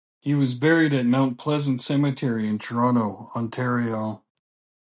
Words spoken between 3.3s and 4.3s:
Ontario.